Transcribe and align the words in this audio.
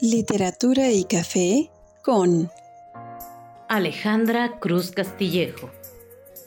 Literatura 0.00 0.90
y 0.90 1.04
Café 1.04 1.70
con 2.02 2.50
Alejandra 3.66 4.58
Cruz 4.60 4.90
Castillejo, 4.90 5.70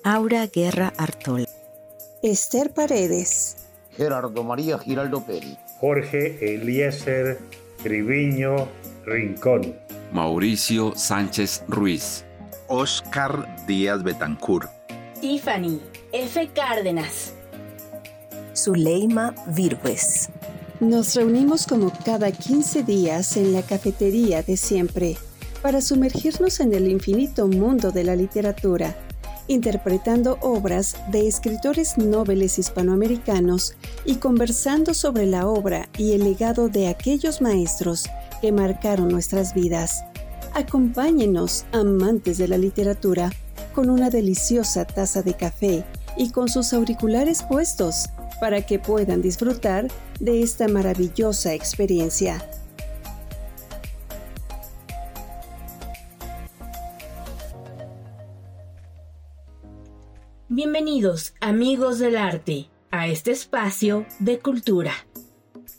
Aura 0.04 0.46
Guerra 0.46 0.94
Artol, 0.98 1.48
Esther 2.22 2.72
Paredes, 2.72 3.58
Gerardo 3.98 4.44
María 4.44 4.78
Giraldo 4.78 5.26
Peri, 5.26 5.58
Jorge 5.80 6.38
Eliezer 6.56 7.40
Triviño 7.82 8.68
Rincón, 9.06 9.76
Mauricio 10.12 10.94
Sánchez 10.96 11.64
Ruiz, 11.68 12.24
Oscar 12.68 13.66
Díaz 13.66 14.04
Betancur, 14.04 14.70
Tiffany 15.20 15.82
F. 16.12 16.52
Cárdenas, 16.54 17.34
Zuleima 18.54 19.34
Virgües. 19.48 20.30
Nos 20.80 21.14
reunimos 21.16 21.68
como 21.68 21.92
cada 22.06 22.32
15 22.32 22.84
días 22.84 23.36
en 23.36 23.52
la 23.52 23.64
cafetería 23.64 24.44
de 24.44 24.56
siempre 24.56 25.18
para 25.62 25.82
sumergirnos 25.82 26.62
en 26.62 26.74
el 26.74 26.90
infinito 26.90 27.50
mundo 27.50 27.92
de 27.92 28.06
la 28.06 28.16
literatura, 28.16 28.96
interpretando 29.50 30.38
obras 30.40 30.96
de 31.12 31.28
escritores 31.28 31.98
nobles 31.98 32.58
hispanoamericanos 32.58 33.76
y 34.06 34.16
conversando 34.16 34.94
sobre 34.94 35.26
la 35.26 35.50
obra 35.50 35.90
y 35.98 36.14
el 36.14 36.24
legado 36.24 36.70
de 36.70 36.88
aquellos 36.88 37.42
maestros 37.42 38.06
que 38.40 38.54
marcaron 38.54 39.10
nuestras 39.10 39.54
vidas. 39.54 40.06
Acompáñenos, 40.54 41.66
amantes 41.74 42.38
de 42.38 42.48
la 42.48 42.58
literatura, 42.58 43.34
con 43.76 43.90
una 43.90 44.10
deliciosa 44.10 44.86
taza 44.86 45.24
de 45.24 45.34
café 45.34 45.84
y 46.16 46.30
con 46.32 46.48
sus 46.48 46.72
auriculares 46.72 47.44
puestos 47.44 48.06
para 48.40 48.66
que 48.66 48.80
puedan 48.80 49.22
disfrutar 49.22 49.88
de 50.20 50.42
esta 50.42 50.68
maravillosa 50.68 51.54
experiencia. 51.54 52.44
Bienvenidos, 60.48 61.34
amigos 61.40 62.00
del 62.00 62.18
arte, 62.18 62.70
a 62.92 63.08
este 63.08 63.32
espacio 63.32 64.06
de 64.20 64.40
cultura. 64.40 64.92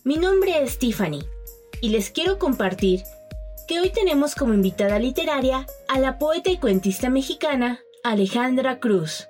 Mi 0.04 0.16
nombre 0.16 0.62
es 0.62 0.78
Tiffany 0.78 1.24
y 1.82 1.90
les 1.90 2.10
quiero 2.10 2.38
compartir 2.38 3.02
que 3.66 3.80
hoy 3.80 3.90
tenemos 3.90 4.34
como 4.34 4.54
invitada 4.54 4.98
literaria 4.98 5.66
a 5.88 5.98
la 5.98 6.18
poeta 6.18 6.50
y 6.50 6.58
cuentista 6.58 7.10
mexicana 7.10 7.80
Alejandra 8.02 8.80
Cruz. 8.80 9.29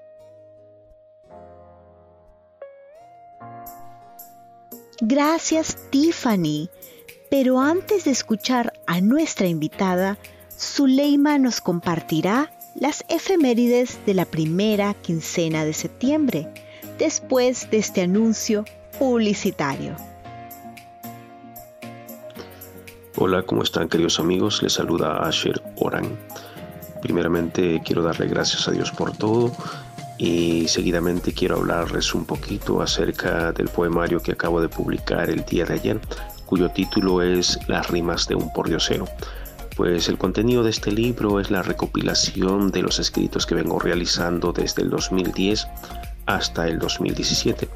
Gracias, 5.01 5.79
Tiffany. 5.91 6.69
Pero 7.31 7.61
antes 7.61 8.05
de 8.05 8.11
escuchar 8.11 8.73
a 8.87 9.01
nuestra 9.01 9.47
invitada, 9.47 10.19
Zuleima 10.59 11.39
nos 11.39 11.61
compartirá 11.61 12.53
las 12.75 13.05
efemérides 13.09 13.98
de 14.05 14.15
la 14.15 14.25
primera 14.25 14.95
quincena 14.95 15.65
de 15.65 15.73
septiembre, 15.73 16.48
después 16.98 17.70
de 17.70 17.79
este 17.79 18.03
anuncio 18.03 18.65
publicitario. 18.98 19.97
Hola, 23.17 23.42
¿cómo 23.42 23.62
están 23.62 23.89
queridos 23.89 24.20
amigos? 24.20 24.62
Les 24.62 24.75
saluda 24.75 25.27
Asher 25.27 25.62
Oran. 25.77 26.19
Primeramente 27.01 27.81
quiero 27.85 28.03
darle 28.03 28.27
gracias 28.27 28.69
a 28.69 28.73
Dios 28.73 28.91
por 28.91 29.17
todo 29.17 29.53
y 30.21 30.69
seguidamente 30.69 31.33
quiero 31.33 31.57
hablarles 31.57 32.15
un 32.15 32.27
poquito 32.27 32.83
acerca 32.83 33.53
del 33.53 33.69
poemario 33.69 34.21
que 34.21 34.33
acabo 34.33 34.61
de 34.61 34.69
publicar 34.69 35.31
el 35.31 35.47
día 35.47 35.65
de 35.65 35.73
ayer, 35.73 36.01
cuyo 36.45 36.69
título 36.69 37.23
es 37.23 37.59
Las 37.69 37.89
rimas 37.89 38.29
de 38.29 38.35
un 38.35 38.53
pordiosero. 38.53 39.07
Pues 39.75 40.11
el 40.11 40.19
contenido 40.19 40.63
de 40.63 40.69
este 40.69 40.93
libro 40.93 41.41
es 41.41 41.51
la 41.51 41.63
recopilación 41.63 42.71
de 42.71 42.83
los 42.83 42.98
escritos 42.98 43.47
que 43.47 43.55
vengo 43.55 43.79
realizando 43.79 44.53
desde 44.53 44.83
el 44.83 44.91
2010 44.91 45.67
hasta 46.27 46.69
el 46.69 46.79
2017 46.79 47.67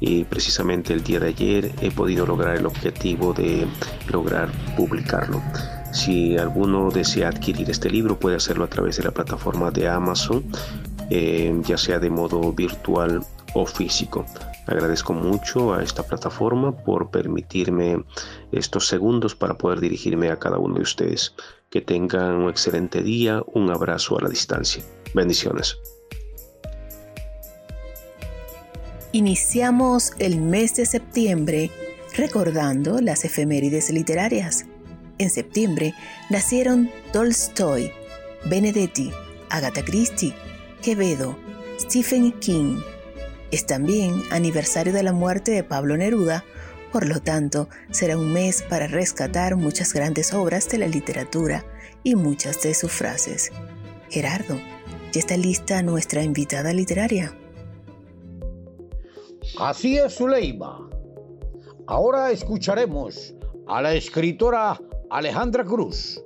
y 0.00 0.24
precisamente 0.24 0.92
el 0.92 1.04
día 1.04 1.20
de 1.20 1.28
ayer 1.28 1.72
he 1.80 1.92
podido 1.92 2.26
lograr 2.26 2.56
el 2.56 2.66
objetivo 2.66 3.32
de 3.32 3.64
lograr 4.08 4.50
publicarlo. 4.76 5.40
Si 5.92 6.36
alguno 6.36 6.90
desea 6.90 7.28
adquirir 7.28 7.70
este 7.70 7.90
libro 7.90 8.18
puede 8.18 8.36
hacerlo 8.36 8.64
a 8.64 8.68
través 8.68 8.96
de 8.96 9.04
la 9.04 9.12
plataforma 9.12 9.70
de 9.70 9.88
Amazon 9.88 10.44
eh, 11.10 11.54
ya 11.64 11.78
sea 11.78 11.98
de 11.98 12.10
modo 12.10 12.52
virtual 12.52 13.24
o 13.54 13.66
físico. 13.66 14.24
Agradezco 14.66 15.12
mucho 15.12 15.74
a 15.74 15.82
esta 15.82 16.02
plataforma 16.02 16.76
por 16.76 17.10
permitirme 17.10 18.04
estos 18.52 18.88
segundos 18.88 19.34
para 19.34 19.56
poder 19.56 19.80
dirigirme 19.80 20.30
a 20.30 20.38
cada 20.38 20.58
uno 20.58 20.76
de 20.76 20.82
ustedes. 20.82 21.34
Que 21.70 21.80
tengan 21.80 22.34
un 22.34 22.50
excelente 22.50 23.02
día, 23.02 23.42
un 23.54 23.70
abrazo 23.70 24.18
a 24.18 24.22
la 24.22 24.28
distancia. 24.28 24.82
Bendiciones. 25.14 25.78
Iniciamos 29.12 30.12
el 30.18 30.40
mes 30.40 30.74
de 30.74 30.84
septiembre 30.84 31.70
recordando 32.16 33.00
las 33.00 33.24
efemérides 33.24 33.90
literarias. 33.90 34.66
En 35.18 35.30
septiembre 35.30 35.94
nacieron 36.28 36.90
Tolstoy, 37.12 37.92
Benedetti, 38.44 39.10
Agatha 39.48 39.82
Christie, 39.84 40.34
Quevedo, 40.86 41.36
Stephen 41.80 42.30
King. 42.38 42.78
Es 43.50 43.66
también 43.66 44.22
aniversario 44.30 44.92
de 44.92 45.02
la 45.02 45.12
muerte 45.12 45.50
de 45.50 45.64
Pablo 45.64 45.96
Neruda, 45.96 46.44
por 46.92 47.08
lo 47.08 47.20
tanto 47.20 47.68
será 47.90 48.16
un 48.16 48.32
mes 48.32 48.62
para 48.62 48.86
rescatar 48.86 49.56
muchas 49.56 49.92
grandes 49.92 50.32
obras 50.32 50.68
de 50.68 50.78
la 50.78 50.86
literatura 50.86 51.64
y 52.04 52.14
muchas 52.14 52.62
de 52.62 52.72
sus 52.72 52.92
frases. 52.92 53.50
Gerardo, 54.10 54.60
¿ya 55.10 55.18
está 55.18 55.36
lista 55.36 55.82
nuestra 55.82 56.22
invitada 56.22 56.72
literaria? 56.72 57.36
Así 59.58 59.98
es, 59.98 60.14
Zuleima. 60.14 60.88
Ahora 61.88 62.30
escucharemos 62.30 63.34
a 63.66 63.82
la 63.82 63.92
escritora 63.92 64.80
Alejandra 65.10 65.64
Cruz. 65.64 66.22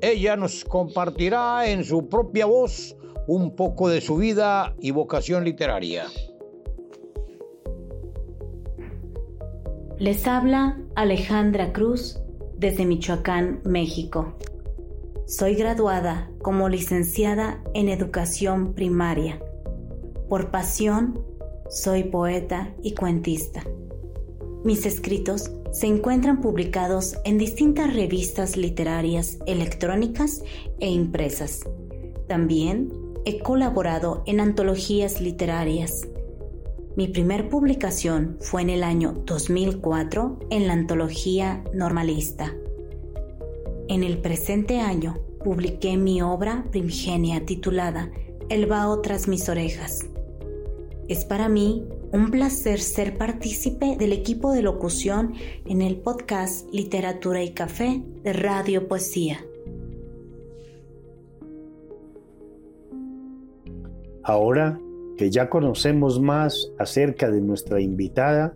Ella 0.00 0.34
nos 0.34 0.64
compartirá 0.64 1.68
en 1.68 1.84
su 1.84 2.08
propia 2.08 2.46
voz 2.46 2.96
un 3.32 3.54
poco 3.54 3.88
de 3.88 4.00
su 4.00 4.16
vida 4.16 4.74
y 4.80 4.90
vocación 4.90 5.44
literaria. 5.44 6.06
Les 10.00 10.26
habla 10.26 10.80
Alejandra 10.96 11.72
Cruz 11.72 12.18
desde 12.56 12.84
Michoacán, 12.84 13.60
México. 13.64 14.34
Soy 15.28 15.54
graduada 15.54 16.28
como 16.42 16.68
licenciada 16.68 17.62
en 17.72 17.88
educación 17.88 18.74
primaria. 18.74 19.40
Por 20.28 20.50
pasión, 20.50 21.24
soy 21.68 22.02
poeta 22.02 22.74
y 22.82 22.94
cuentista. 22.94 23.62
Mis 24.64 24.86
escritos 24.86 25.52
se 25.70 25.86
encuentran 25.86 26.40
publicados 26.40 27.16
en 27.24 27.38
distintas 27.38 27.94
revistas 27.94 28.56
literarias 28.56 29.38
electrónicas 29.46 30.42
e 30.80 30.90
impresas. 30.90 31.60
También 32.26 32.99
he 33.24 33.38
colaborado 33.40 34.22
en 34.26 34.40
antologías 34.40 35.20
literarias. 35.20 36.08
Mi 36.96 37.08
primer 37.08 37.48
publicación 37.48 38.36
fue 38.40 38.62
en 38.62 38.70
el 38.70 38.82
año 38.82 39.22
2004 39.26 40.38
en 40.50 40.66
la 40.66 40.72
antología 40.72 41.62
Normalista. 41.72 42.54
En 43.88 44.04
el 44.04 44.18
presente 44.18 44.80
año 44.80 45.18
publiqué 45.44 45.96
mi 45.96 46.22
obra 46.22 46.66
primigenia 46.70 47.44
titulada 47.46 48.10
El 48.48 48.66
vaho 48.66 49.00
tras 49.00 49.28
mis 49.28 49.48
orejas. 49.48 50.06
Es 51.08 51.24
para 51.24 51.48
mí 51.48 51.84
un 52.12 52.30
placer 52.30 52.80
ser 52.80 53.16
partícipe 53.16 53.96
del 53.96 54.12
equipo 54.12 54.52
de 54.52 54.62
locución 54.62 55.34
en 55.64 55.82
el 55.82 55.96
podcast 55.96 56.68
Literatura 56.72 57.42
y 57.42 57.50
Café 57.52 58.02
de 58.22 58.32
Radio 58.32 58.88
Poesía. 58.88 59.44
Ahora 64.22 64.78
que 65.16 65.30
ya 65.30 65.48
conocemos 65.48 66.20
más 66.20 66.72
acerca 66.78 67.30
de 67.30 67.40
nuestra 67.40 67.80
invitada, 67.80 68.54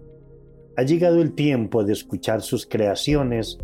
ha 0.77 0.83
llegado 0.83 1.21
el 1.23 1.35
tiempo 1.35 1.85
de 1.85 1.93
escuchar 1.93 2.43
sus 2.43 2.67
creaciones 2.67 3.59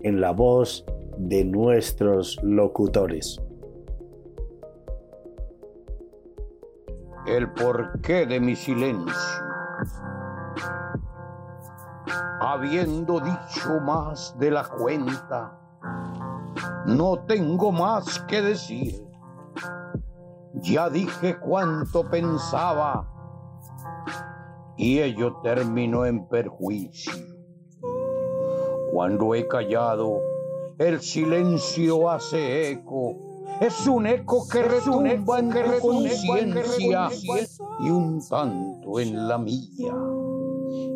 en 0.00 0.20
la 0.20 0.32
voz 0.32 0.84
de 1.18 1.44
nuestros 1.44 2.38
locutores. 2.42 3.40
El 7.26 7.52
porqué 7.52 8.26
de 8.26 8.40
mi 8.40 8.56
silencio. 8.56 9.14
Habiendo 12.40 13.20
dicho 13.20 13.80
más 13.84 14.36
de 14.38 14.50
la 14.50 14.64
cuenta, 14.64 15.58
no 16.86 17.20
tengo 17.20 17.70
más 17.70 18.18
que 18.28 18.42
decir 18.42 19.11
ya 20.62 20.88
dije 20.88 21.38
cuánto 21.38 22.08
pensaba 22.08 23.08
y 24.76 25.00
ello 25.00 25.36
terminó 25.42 26.06
en 26.06 26.26
perjuicio. 26.28 27.12
Cuando 28.92 29.34
he 29.34 29.46
callado 29.48 30.20
el 30.78 31.00
silencio 31.00 32.10
hace 32.10 32.70
eco. 32.70 33.16
Es 33.60 33.86
un 33.86 34.06
eco 34.06 34.48
que 34.48 34.62
retumba 34.62 35.38
en 35.38 35.50
tu 35.50 35.78
conciencia 35.80 37.10
y 37.80 37.90
un 37.90 38.20
tanto 38.28 38.98
en 38.98 39.28
la 39.28 39.38
mía. 39.38 39.94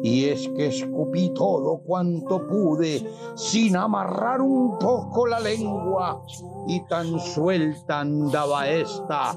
Y 0.02 0.24
es 0.24 0.48
que 0.48 0.68
escupí 0.68 1.30
todo 1.34 1.78
cuanto 1.78 2.46
pude 2.46 3.08
sin 3.34 3.76
amarrar 3.76 4.40
un 4.40 4.78
poco 4.78 5.26
la 5.26 5.38
lengua 5.38 6.22
y 6.66 6.84
tan 6.86 7.20
suelta 7.20 8.00
andaba 8.00 8.68
esta 8.68 9.36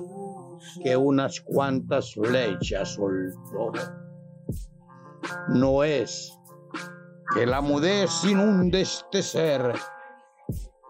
que 0.83 0.95
unas 0.95 1.41
cuantas 1.41 2.13
flechas 2.13 2.95
soltó. 2.95 3.71
No 5.49 5.83
es 5.83 6.37
que 7.33 7.45
la 7.45 7.61
mudez 7.61 8.23
inunde 8.23 8.81
este 8.81 9.21
ser. 9.21 9.73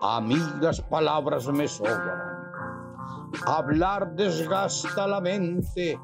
A 0.02 0.22
mí 0.22 0.38
las 0.62 0.82
palabras 0.82 1.48
me 1.48 1.68
sobran. 1.68 2.30
Hablar 3.46 4.16
desgasta 4.16 5.08
la 5.08 5.22
mente 5.22 6.00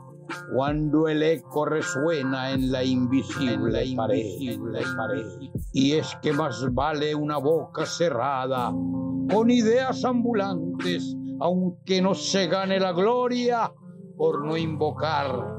cuando 0.53 1.07
el 1.07 1.21
eco 1.23 1.65
resuena 1.65 2.51
en 2.51 2.71
la 2.71 2.83
invisible, 2.83 3.85
invisible 3.85 4.81
pared. 4.95 5.25
Y 5.73 5.94
es 5.94 6.15
que 6.21 6.33
más 6.33 6.73
vale 6.73 7.15
una 7.15 7.38
boca 7.38 7.85
cerrada 7.85 8.71
con 8.71 9.50
ideas 9.50 10.03
ambulantes, 10.06 11.15
aunque 11.39 12.01
no 12.01 12.15
se 12.15 12.47
gane 12.47 12.79
la 12.79 12.91
gloria 12.91 13.71
por 14.17 14.45
no 14.45 14.57
invocar 14.57 15.55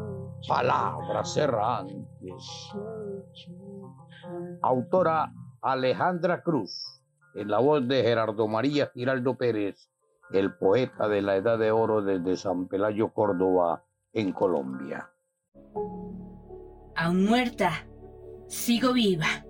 palabras 0.49 1.37
errantes. 1.37 2.73
Autora 4.62 5.32
Alejandra 5.62 6.43
Cruz, 6.43 7.02
en 7.34 7.49
la 7.49 7.58
voz 7.58 7.87
de 7.87 8.02
Gerardo 8.02 8.49
María 8.49 8.90
Giraldo 8.94 9.37
Pérez, 9.37 9.90
el 10.32 10.55
poeta 10.55 11.08
de 11.08 11.23
la 11.23 11.37
Edad 11.37 11.58
de 11.58 11.70
Oro 11.70 12.02
desde 12.02 12.37
San 12.37 12.67
Pelayo, 12.69 13.12
Córdoba, 13.12 13.84
en 14.12 14.32
Colombia. 14.32 15.11
Aún 16.96 17.26
muerta, 17.26 17.87
sigo 18.49 18.93
viva. 18.93 19.44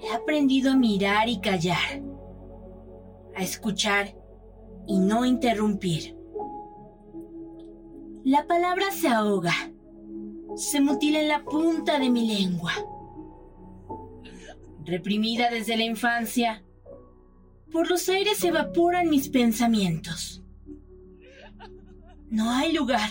He 0.00 0.12
aprendido 0.12 0.72
a 0.72 0.76
mirar 0.76 1.28
y 1.28 1.40
callar, 1.40 2.02
a 3.36 3.42
escuchar 3.42 4.21
y 4.86 4.98
no 4.98 5.24
interrumpir. 5.24 6.16
La 8.24 8.46
palabra 8.46 8.90
se 8.92 9.08
ahoga, 9.08 9.54
se 10.56 10.80
mutila 10.80 11.20
en 11.20 11.28
la 11.28 11.44
punta 11.44 11.98
de 11.98 12.10
mi 12.10 12.26
lengua. 12.26 12.72
Reprimida 14.84 15.50
desde 15.50 15.76
la 15.76 15.84
infancia, 15.84 16.62
por 17.72 17.88
los 17.88 18.08
aires 18.08 18.38
se 18.38 18.48
evaporan 18.48 19.08
mis 19.08 19.28
pensamientos. 19.28 20.42
No 22.28 22.50
hay 22.50 22.72
lugar 22.72 23.10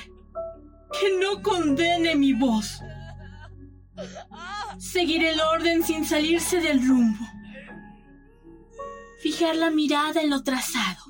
que 1.00 1.18
no 1.20 1.42
condene 1.42 2.16
mi 2.16 2.34
voz. 2.34 2.82
Seguir 4.78 5.24
el 5.24 5.40
orden 5.40 5.84
sin 5.84 6.06
salirse 6.06 6.60
del 6.60 6.88
rumbo. 6.88 7.26
Fijar 9.22 9.56
la 9.56 9.70
mirada 9.70 10.22
en 10.22 10.30
lo 10.30 10.44
trazado. 10.44 11.04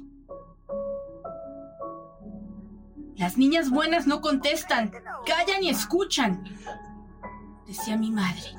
Las 3.22 3.38
niñas 3.38 3.70
buenas 3.70 4.08
no 4.08 4.20
contestan, 4.20 4.92
callan 5.28 5.62
y 5.62 5.70
escuchan, 5.70 6.44
decía 7.68 7.96
mi 7.96 8.10
madre. 8.10 8.56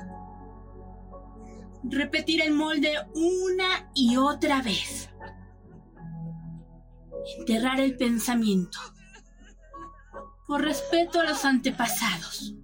Repetir 1.83 2.41
el 2.41 2.53
molde 2.53 2.95
una 3.13 3.91
y 3.93 4.15
otra 4.15 4.61
vez. 4.61 5.09
Enterrar 7.39 7.81
el 7.81 7.97
pensamiento 7.97 8.79
por 10.47 10.61
respeto 10.61 11.19
a 11.19 11.25
los 11.25 11.43
antepasados. 11.43 12.55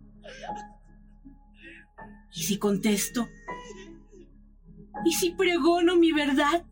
¿Y 2.33 2.43
si 2.43 2.57
contesto? 2.57 3.27
¿Y 5.03 5.11
si 5.15 5.31
pregono 5.31 5.97
mi 5.97 6.13
verdad? 6.13 6.65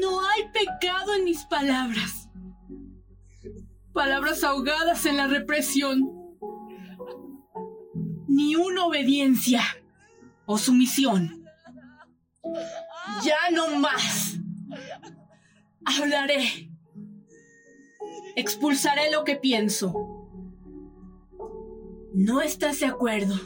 No 0.00 0.24
hay 0.28 0.48
pecado 0.52 1.12
en 1.16 1.24
mis 1.24 1.44
palabras. 1.46 2.23
Palabras 3.94 4.44
ahogadas 4.44 5.06
en 5.06 5.16
la 5.16 5.28
represión. 5.28 6.10
Ni 8.28 8.56
una 8.56 8.84
obediencia 8.84 9.62
o 10.44 10.58
sumisión. 10.58 11.44
Ya 13.22 13.36
no 13.52 13.76
más. 13.76 14.36
Hablaré 15.84 16.70
Expulsaré 18.36 19.12
lo 19.12 19.22
que 19.22 19.36
pienso. 19.36 19.94
No 22.12 22.40
estás 22.40 22.80
de 22.80 22.86
acuerdo. 22.86 23.36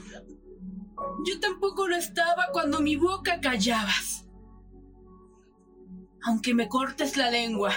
Yo 1.27 1.41
tampoco 1.41 1.89
lo 1.89 1.97
estaba 1.97 2.47
cuando 2.53 2.81
mi 2.81 2.97
boca 2.97 3.41
callabas. 3.41 4.27
Aunque 6.23 6.55
me 6.55 6.69
cortes 6.69 7.19
la 7.19 7.31
lengua, 7.31 7.73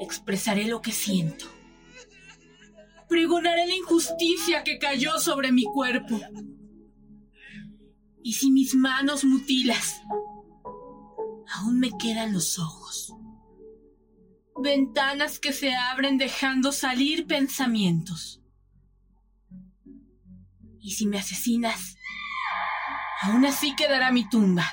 expresaré 0.00 0.66
lo 0.66 0.80
que 0.80 0.92
siento. 0.92 1.46
Pregonaré 3.08 3.66
la 3.66 3.74
injusticia 3.74 4.64
que 4.64 4.78
cayó 4.78 5.18
sobre 5.18 5.52
mi 5.52 5.64
cuerpo. 5.64 6.20
Y 8.22 8.34
si 8.34 8.50
mis 8.50 8.74
manos 8.74 9.24
mutilas, 9.24 10.02
aún 11.54 11.78
me 11.78 11.90
quedan 11.98 12.32
los 12.32 12.58
ojos 12.58 13.14
ventanas 14.62 15.38
que 15.38 15.52
se 15.52 15.74
abren 15.74 16.18
dejando 16.18 16.72
salir 16.72 17.26
pensamientos. 17.26 18.42
Y 20.78 20.92
si 20.92 21.06
me 21.06 21.18
asesinas, 21.18 21.96
aún 23.22 23.44
así 23.44 23.74
quedará 23.74 24.10
mi 24.12 24.28
tumba, 24.28 24.64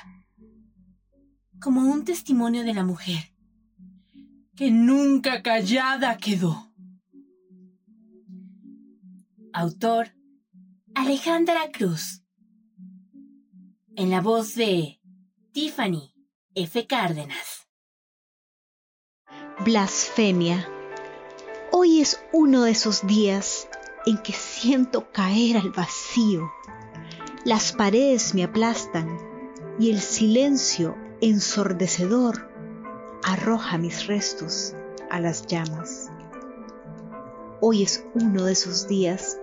como 1.60 1.82
un 1.82 2.04
testimonio 2.04 2.64
de 2.64 2.74
la 2.74 2.84
mujer, 2.84 3.34
que 4.58 4.72
nunca 4.72 5.40
callada 5.40 6.16
quedó. 6.16 6.72
Autor 9.52 10.08
Alejandra 10.96 11.70
Cruz. 11.72 12.24
En 13.94 14.10
la 14.10 14.20
voz 14.20 14.56
de 14.56 15.00
Tiffany 15.52 16.12
F. 16.56 16.88
Cárdenas. 16.88 17.68
Blasfemia. 19.64 20.68
Hoy 21.70 22.00
es 22.00 22.20
uno 22.32 22.64
de 22.64 22.72
esos 22.72 23.06
días 23.06 23.68
en 24.06 24.18
que 24.18 24.32
siento 24.32 25.12
caer 25.12 25.56
al 25.58 25.70
vacío. 25.70 26.50
Las 27.44 27.72
paredes 27.72 28.34
me 28.34 28.42
aplastan 28.42 29.18
y 29.78 29.92
el 29.92 30.00
silencio 30.00 30.96
ensordecedor 31.20 32.47
arroja 33.22 33.78
mis 33.78 34.06
restos 34.06 34.74
a 35.10 35.20
las 35.20 35.46
llamas. 35.46 36.10
Hoy 37.60 37.82
es 37.82 38.04
uno 38.14 38.44
de 38.44 38.52
esos 38.52 38.86
días 38.86 39.38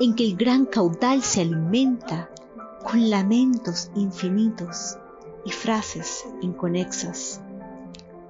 en 0.00 0.14
que 0.14 0.24
el 0.24 0.36
gran 0.36 0.66
caudal 0.66 1.22
se 1.22 1.40
alimenta 1.40 2.30
con 2.84 3.10
lamentos 3.10 3.90
infinitos 3.94 4.98
y 5.44 5.50
frases 5.50 6.26
inconexas. 6.40 7.40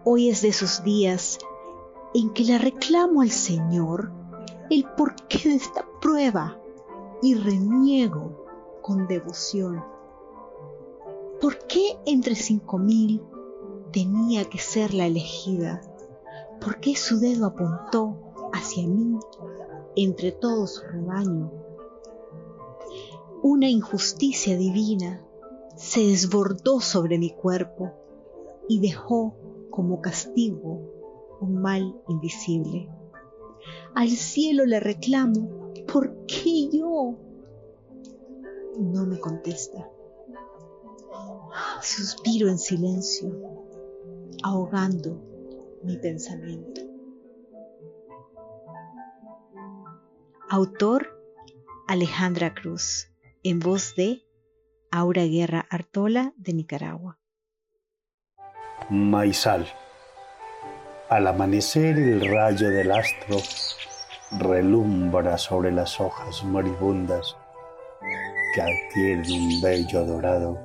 Hoy 0.04 0.28
es 0.28 0.42
de 0.42 0.48
esos 0.48 0.82
días 0.84 1.38
en 2.14 2.30
que 2.30 2.44
le 2.44 2.58
reclamo 2.58 3.22
al 3.22 3.30
Señor 3.30 4.12
el 4.70 4.84
porqué 4.96 5.48
de 5.48 5.56
esta 5.56 5.84
prueba 6.00 6.58
y 7.22 7.34
reniego 7.34 8.46
con 8.82 9.06
devoción. 9.06 9.84
¿Por 11.40 11.58
qué 11.66 11.98
entre 12.06 12.34
cinco 12.34 12.78
mil 12.78 13.22
tenía 13.92 14.44
que 14.44 14.58
ser 14.58 14.94
la 14.94 15.06
elegida? 15.06 15.80
¿Por 16.60 16.80
qué 16.80 16.96
su 16.96 17.18
dedo 17.18 17.46
apuntó 17.46 18.16
hacia 18.52 18.86
mí 18.86 19.18
entre 19.96 20.32
todo 20.32 20.66
su 20.66 20.82
rebaño? 20.82 21.50
Una 23.42 23.68
injusticia 23.68 24.56
divina 24.56 25.24
se 25.76 26.00
desbordó 26.00 26.80
sobre 26.80 27.18
mi 27.18 27.30
cuerpo 27.30 27.92
y 28.68 28.80
dejó 28.80 29.34
como 29.70 30.00
castigo 30.00 30.80
un 31.40 31.62
mal 31.62 32.00
invisible. 32.08 32.88
Al 33.94 34.10
cielo 34.10 34.66
le 34.66 34.80
reclamo, 34.80 35.70
¿por 35.90 36.26
qué 36.26 36.68
yo? 36.68 37.14
No 38.78 39.06
me 39.06 39.18
contesta. 39.18 39.88
Suspiro 41.80 42.48
en 42.48 42.58
silencio, 42.58 43.57
ahogando 44.42 45.20
mi 45.82 45.96
pensamiento. 45.96 46.80
Autor 50.50 51.18
Alejandra 51.86 52.54
Cruz, 52.54 53.10
en 53.42 53.60
voz 53.60 53.94
de 53.96 54.22
Aura 54.90 55.24
Guerra 55.24 55.66
Artola 55.70 56.32
de 56.36 56.52
Nicaragua. 56.54 57.18
Maizal. 58.90 59.66
Al 61.10 61.26
amanecer 61.26 61.98
el 61.98 62.20
rayo 62.28 62.70
del 62.70 62.92
astro 62.92 63.36
relumbra 64.38 65.38
sobre 65.38 65.72
las 65.72 66.00
hojas 66.00 66.44
moribundas 66.44 67.36
que 68.54 68.60
adquieren 68.62 69.24
un 69.30 69.60
bello 69.62 70.04
dorado 70.04 70.58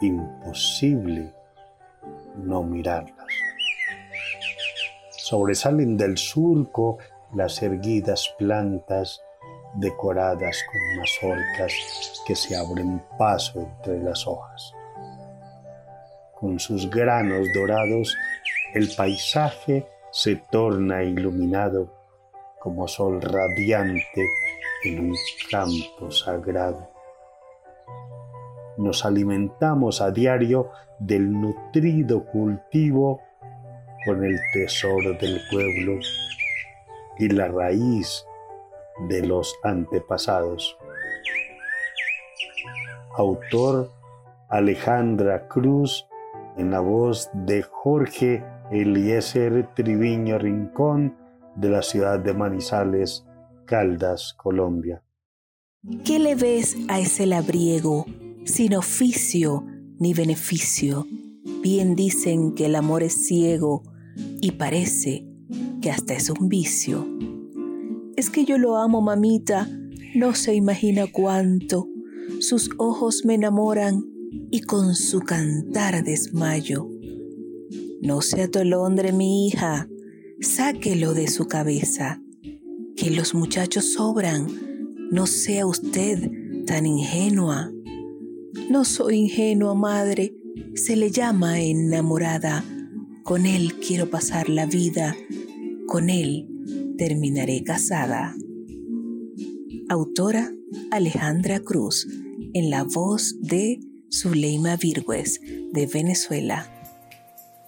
imposible 0.00 1.35
no 2.36 2.62
mirarlas. 2.62 3.26
Sobresalen 5.10 5.96
del 5.96 6.16
surco 6.16 6.98
las 7.34 7.62
erguidas 7.62 8.34
plantas 8.38 9.20
decoradas 9.74 10.56
con 10.70 10.98
mazorcas 10.98 11.72
que 12.26 12.34
se 12.34 12.56
abren 12.56 13.02
paso 13.18 13.60
entre 13.60 14.02
las 14.02 14.26
hojas. 14.26 14.72
Con 16.34 16.58
sus 16.58 16.88
granos 16.90 17.46
dorados, 17.54 18.16
el 18.74 18.88
paisaje 18.96 19.86
se 20.10 20.36
torna 20.36 21.02
iluminado 21.02 21.92
como 22.60 22.86
sol 22.88 23.20
radiante 23.20 24.26
en 24.84 25.10
un 25.10 25.16
campo 25.50 26.10
sagrado. 26.10 26.90
Nos 28.76 29.04
alimentamos 29.04 30.00
a 30.00 30.10
diario 30.10 30.70
del 30.98 31.32
nutrido 31.32 32.24
cultivo 32.24 33.20
con 34.04 34.24
el 34.24 34.38
tesoro 34.52 35.12
del 35.14 35.40
pueblo 35.50 35.98
y 37.18 37.28
la 37.28 37.48
raíz 37.48 38.24
de 39.08 39.26
los 39.26 39.54
antepasados. 39.62 40.76
Autor 43.16 43.92
Alejandra 44.48 45.48
Cruz 45.48 46.06
en 46.56 46.70
la 46.70 46.80
voz 46.80 47.30
de 47.32 47.62
Jorge 47.62 48.44
Eliezer 48.70 49.68
Triviño 49.74 50.38
Rincón 50.38 51.16
de 51.54 51.70
la 51.70 51.82
ciudad 51.82 52.18
de 52.18 52.34
Manizales, 52.34 53.24
Caldas, 53.64 54.34
Colombia. 54.34 55.02
¿Qué 56.04 56.18
le 56.18 56.34
ves 56.34 56.76
a 56.88 56.98
ese 56.98 57.26
labriego 57.26 58.06
sin 58.44 58.74
oficio 58.74 59.64
ni 59.98 60.14
beneficio? 60.14 61.06
Bien 61.62 61.94
dicen 61.96 62.54
que 62.54 62.66
el 62.66 62.74
amor 62.74 63.02
es 63.02 63.26
ciego 63.26 63.82
y 64.40 64.52
parece 64.52 65.26
que 65.80 65.90
hasta 65.90 66.14
es 66.14 66.30
un 66.30 66.48
vicio. 66.48 67.06
Es 68.16 68.30
que 68.30 68.44
yo 68.44 68.58
lo 68.58 68.76
amo, 68.76 69.00
mamita, 69.00 69.68
no 70.14 70.34
se 70.34 70.54
imagina 70.54 71.06
cuánto. 71.10 71.88
Sus 72.40 72.70
ojos 72.78 73.24
me 73.24 73.34
enamoran 73.34 74.04
y 74.50 74.62
con 74.62 74.94
su 74.94 75.20
cantar 75.20 76.02
desmayo. 76.02 76.88
No 78.00 78.22
se 78.22 78.42
atolondre 78.42 79.12
mi 79.12 79.46
hija, 79.46 79.88
sáquelo 80.40 81.14
de 81.14 81.28
su 81.28 81.46
cabeza, 81.46 82.22
que 82.96 83.10
los 83.10 83.34
muchachos 83.34 83.92
sobran, 83.92 84.46
no 85.10 85.26
sea 85.26 85.66
usted 85.66 86.30
tan 86.66 86.86
ingenua. 86.86 87.70
No 88.70 88.84
soy 88.84 89.16
ingenua, 89.16 89.74
madre, 89.74 90.34
se 90.74 90.96
le 90.96 91.10
llama 91.10 91.60
enamorada. 91.60 92.64
Con 93.22 93.46
él 93.46 93.74
quiero 93.74 94.10
pasar 94.10 94.48
la 94.48 94.66
vida, 94.66 95.16
con 95.86 96.10
él 96.10 96.48
terminaré 96.98 97.62
casada. 97.62 98.34
Autora 99.88 100.52
Alejandra 100.90 101.60
Cruz, 101.60 102.08
en 102.54 102.70
la 102.70 102.84
voz 102.84 103.36
de 103.40 103.80
Zuleima 104.12 104.76
Virgües, 104.76 105.40
de 105.72 105.86
Venezuela. 105.86 106.72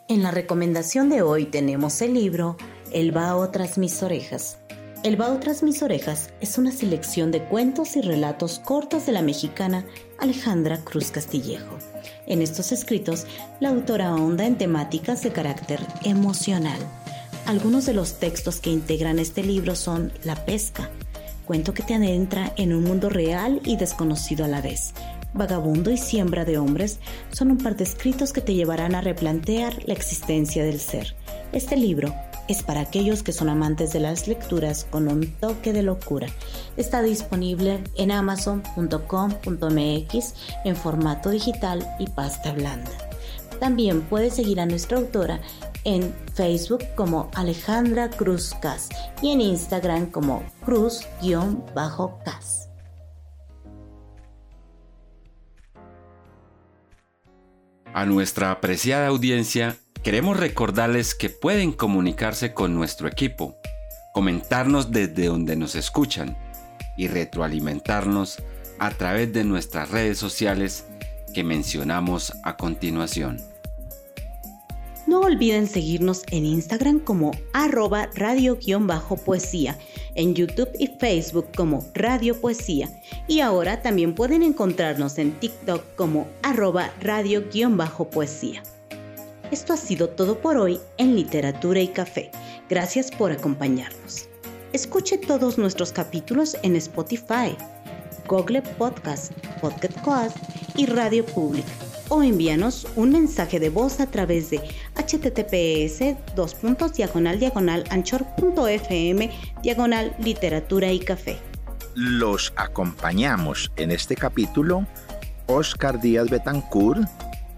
En 0.08 0.22
la 0.22 0.30
recomendación 0.30 1.10
de 1.10 1.22
hoy 1.22 1.44
tenemos 1.44 2.00
el 2.00 2.14
libro 2.14 2.56
El 2.92 3.12
vaho 3.12 3.50
tras 3.50 3.78
mis 3.78 4.02
orejas. 4.02 4.58
El 5.02 5.16
vaho 5.16 5.38
tras 5.38 5.62
mis 5.62 5.82
orejas 5.82 6.30
es 6.40 6.58
una 6.58 6.72
selección 6.72 7.30
de 7.30 7.44
cuentos 7.44 7.96
y 7.96 8.00
relatos 8.00 8.58
cortos 8.58 9.06
de 9.06 9.12
la 9.12 9.22
mexicana 9.22 9.84
Alejandra 10.18 10.78
Cruz 10.78 11.10
Castillejo. 11.10 11.78
En 12.26 12.42
estos 12.42 12.72
escritos, 12.72 13.26
la 13.60 13.70
autora 13.70 14.08
ahonda 14.08 14.46
en 14.46 14.58
temáticas 14.58 15.22
de 15.22 15.32
carácter 15.32 15.80
emocional 16.04 16.78
algunos 17.48 17.86
de 17.86 17.94
los 17.94 18.18
textos 18.18 18.60
que 18.60 18.68
integran 18.68 19.18
este 19.18 19.42
libro 19.42 19.74
son 19.74 20.12
La 20.22 20.44
pesca, 20.44 20.90
cuento 21.46 21.72
que 21.72 21.82
te 21.82 21.94
adentra 21.94 22.52
en 22.56 22.74
un 22.74 22.84
mundo 22.84 23.08
real 23.08 23.62
y 23.64 23.76
desconocido 23.76 24.44
a 24.44 24.48
la 24.48 24.60
vez. 24.60 24.92
Vagabundo 25.32 25.90
y 25.90 25.96
siembra 25.96 26.44
de 26.44 26.58
hombres 26.58 26.98
son 27.32 27.50
un 27.50 27.56
par 27.56 27.74
de 27.74 27.84
escritos 27.84 28.34
que 28.34 28.42
te 28.42 28.52
llevarán 28.52 28.94
a 28.94 29.00
replantear 29.00 29.82
la 29.86 29.94
existencia 29.94 30.62
del 30.62 30.78
ser. 30.78 31.16
Este 31.52 31.74
libro 31.78 32.14
es 32.48 32.62
para 32.62 32.80
aquellos 32.80 33.22
que 33.22 33.32
son 33.32 33.48
amantes 33.48 33.92
de 33.92 34.00
las 34.00 34.26
lecturas 34.26 34.86
con 34.90 35.08
un 35.08 35.32
toque 35.34 35.72
de 35.72 35.82
locura. 35.82 36.28
Está 36.76 37.02
disponible 37.02 37.82
en 37.96 38.10
amazon.com.mx 38.10 40.34
en 40.64 40.76
formato 40.76 41.30
digital 41.30 41.86
y 41.98 42.08
pasta 42.08 42.52
blanda. 42.52 42.90
También 43.60 44.02
puedes 44.02 44.34
seguir 44.34 44.60
a 44.60 44.66
nuestra 44.66 44.98
autora 44.98 45.40
en 45.84 46.14
Facebook 46.34 46.84
como 46.94 47.30
Alejandra 47.34 48.10
Cruz 48.10 48.54
Cas 48.60 48.88
y 49.22 49.32
en 49.32 49.40
Instagram 49.40 50.10
como 50.10 50.44
Cruz-Cas. 50.64 52.68
A 57.94 58.04
nuestra 58.04 58.52
apreciada 58.52 59.08
audiencia, 59.08 59.76
queremos 60.08 60.38
recordarles 60.38 61.14
que 61.14 61.28
pueden 61.28 61.70
comunicarse 61.70 62.54
con 62.54 62.74
nuestro 62.74 63.08
equipo, 63.08 63.58
comentarnos 64.14 64.90
desde 64.90 65.26
donde 65.26 65.54
nos 65.54 65.74
escuchan 65.74 66.34
y 66.96 67.08
retroalimentarnos 67.08 68.38
a 68.78 68.90
través 68.92 69.34
de 69.34 69.44
nuestras 69.44 69.90
redes 69.90 70.16
sociales 70.16 70.86
que 71.34 71.44
mencionamos 71.44 72.32
a 72.42 72.56
continuación. 72.56 73.36
No 75.06 75.20
olviden 75.20 75.66
seguirnos 75.66 76.22
en 76.30 76.46
Instagram 76.46 77.00
como 77.00 77.32
arroba 77.52 78.08
radio-poesía, 78.14 79.76
en 80.14 80.34
YouTube 80.34 80.70
y 80.78 80.86
Facebook 80.86 81.48
como 81.54 81.86
Radio 81.92 82.40
Poesía 82.40 82.88
y 83.26 83.40
ahora 83.40 83.82
también 83.82 84.14
pueden 84.14 84.42
encontrarnos 84.42 85.18
en 85.18 85.32
TikTok 85.32 85.84
como 85.96 86.26
arroba 86.42 86.94
radio-poesía. 87.02 88.62
Esto 89.50 89.72
ha 89.72 89.78
sido 89.78 90.10
todo 90.10 90.40
por 90.40 90.58
hoy 90.58 90.78
en 90.98 91.16
Literatura 91.16 91.80
y 91.80 91.88
Café. 91.88 92.30
Gracias 92.68 93.10
por 93.10 93.32
acompañarnos. 93.32 94.28
Escuche 94.74 95.16
todos 95.16 95.56
nuestros 95.56 95.90
capítulos 95.90 96.54
en 96.62 96.76
Spotify, 96.76 97.56
Google 98.26 98.60
Podcast, 98.60 99.32
Podcast 99.62 100.36
y 100.76 100.84
Radio 100.84 101.24
Pública 101.24 101.72
o 102.10 102.22
envíanos 102.22 102.86
un 102.96 103.10
mensaje 103.10 103.58
de 103.58 103.70
voz 103.70 104.00
a 104.00 104.06
través 104.06 104.50
de 104.50 104.60
https 104.94 106.02
anchor.fm 107.90 109.30
diagonal 109.62 110.16
literatura 110.18 110.92
y 110.92 110.98
café. 110.98 111.38
Los 111.94 112.52
acompañamos 112.56 113.72
en 113.76 113.92
este 113.92 114.14
capítulo 114.14 114.86
Oscar 115.46 115.98
Díaz 116.00 116.28
Betancourt 116.28 117.08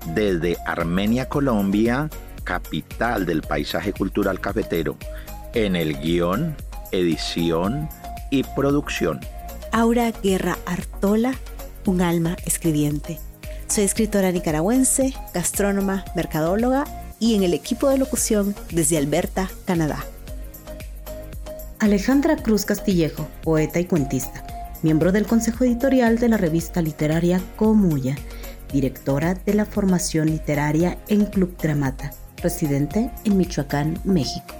desde 0.06 0.56
Armenia, 0.66 1.28
Colombia, 1.28 2.08
capital 2.44 3.26
del 3.26 3.42
paisaje 3.42 3.92
cultural 3.92 4.40
cafetero, 4.40 4.96
en 5.54 5.76
el 5.76 5.98
guion, 6.00 6.56
edición 6.92 7.88
y 8.30 8.42
producción. 8.42 9.20
Aura 9.72 10.10
Guerra 10.10 10.58
Artola, 10.66 11.34
un 11.86 12.00
alma 12.02 12.36
escribiente. 12.44 13.18
Soy 13.68 13.84
escritora 13.84 14.32
nicaragüense, 14.32 15.14
gastrónoma, 15.32 16.04
mercadóloga 16.16 16.84
y 17.20 17.36
en 17.36 17.44
el 17.44 17.54
equipo 17.54 17.88
de 17.88 17.98
locución 17.98 18.54
desde 18.72 18.98
Alberta, 18.98 19.48
Canadá. 19.64 20.04
Alejandra 21.78 22.36
Cruz 22.36 22.64
Castillejo, 22.64 23.28
poeta 23.42 23.78
y 23.78 23.84
cuentista, 23.84 24.44
miembro 24.82 25.12
del 25.12 25.26
consejo 25.26 25.64
editorial 25.64 26.18
de 26.18 26.28
la 26.28 26.36
revista 26.36 26.82
literaria 26.82 27.40
Comuya, 27.56 28.16
directora 28.72 29.34
de 29.34 29.54
la 29.54 29.64
formación 29.64 30.26
literaria 30.26 30.98
en 31.08 31.26
Club 31.26 31.56
Dramata, 31.56 32.12
residente 32.42 33.10
en 33.24 33.36
Michoacán, 33.36 33.98
México. 34.04 34.54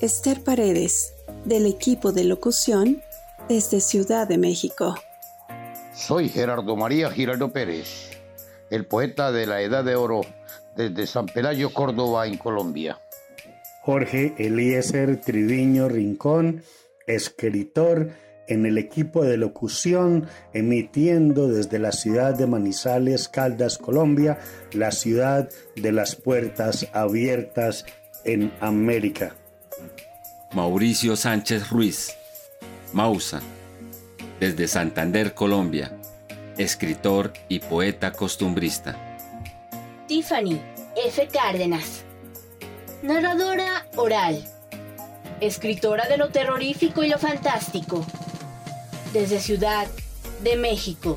Esther 0.00 0.42
Paredes, 0.42 1.14
del 1.44 1.66
equipo 1.66 2.12
de 2.12 2.24
locución 2.24 3.02
desde 3.48 3.80
Ciudad 3.80 4.26
de 4.28 4.38
México. 4.38 4.94
Soy 5.94 6.28
Gerardo 6.28 6.76
María 6.76 7.10
Giraldo 7.10 7.52
Pérez, 7.52 8.10
el 8.70 8.86
poeta 8.86 9.32
de 9.32 9.46
la 9.46 9.62
Edad 9.62 9.84
de 9.84 9.96
Oro 9.96 10.20
desde 10.76 11.06
San 11.06 11.26
Pelayo, 11.26 11.72
Córdoba, 11.72 12.26
en 12.26 12.36
Colombia. 12.36 13.00
Jorge 13.82 14.34
Eliezer 14.36 15.20
Triviño 15.20 15.88
Rincón, 15.88 16.62
escritor 17.06 18.10
en 18.48 18.66
el 18.66 18.78
equipo 18.78 19.24
de 19.24 19.36
locución, 19.36 20.26
emitiendo 20.52 21.48
desde 21.48 21.78
la 21.78 21.92
ciudad 21.92 22.34
de 22.34 22.46
Manizales, 22.46 23.28
Caldas, 23.28 23.78
Colombia, 23.78 24.38
la 24.72 24.92
ciudad 24.92 25.48
de 25.74 25.92
las 25.92 26.16
puertas 26.16 26.88
abiertas 26.92 27.84
en 28.24 28.52
América. 28.60 29.34
Mauricio 30.52 31.16
Sánchez 31.16 31.70
Ruiz, 31.70 32.14
Mausa, 32.92 33.40
desde 34.40 34.68
Santander, 34.68 35.34
Colombia, 35.34 35.92
escritor 36.56 37.32
y 37.48 37.60
poeta 37.60 38.12
costumbrista. 38.12 38.96
Tiffany 40.06 40.60
F. 41.04 41.28
Cárdenas, 41.28 42.04
narradora 43.02 43.86
oral, 43.96 44.42
escritora 45.40 46.08
de 46.08 46.16
lo 46.16 46.30
terrorífico 46.30 47.02
y 47.02 47.08
lo 47.08 47.18
fantástico, 47.18 48.06
desde 49.16 49.40
Ciudad 49.40 49.86
de 50.44 50.56
México. 50.56 51.16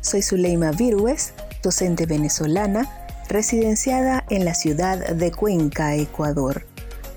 Soy 0.00 0.22
Zuleima 0.22 0.70
Virúes, 0.72 1.34
docente 1.62 2.06
venezolana, 2.06 2.88
residenciada 3.28 4.24
en 4.30 4.46
la 4.46 4.54
ciudad 4.54 5.08
de 5.08 5.30
Cuenca, 5.30 5.94
Ecuador, 5.94 6.64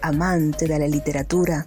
amante 0.02 0.68
de 0.68 0.78
la 0.78 0.88
literatura, 0.90 1.66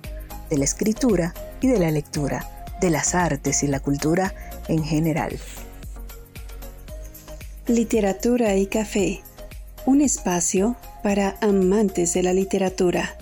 de 0.51 0.59
la 0.59 0.65
escritura 0.65 1.33
y 1.63 1.69
de 1.69 1.79
la 1.79 1.91
lectura, 1.91 2.67
de 2.83 2.91
las 2.91 3.15
artes 3.15 3.63
y 3.63 3.67
la 3.67 3.81
cultura 3.81 4.35
en 4.69 4.85
general. 4.85 5.39
Literatura 7.67 8.57
y 8.57 8.67
café, 8.67 9.23
un 9.87 10.03
espacio 10.03 10.77
para 11.03 11.39
amantes 11.41 12.13
de 12.13 12.25
la 12.25 12.35
literatura. 12.35 13.17